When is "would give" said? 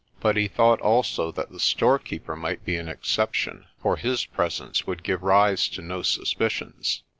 4.87-5.21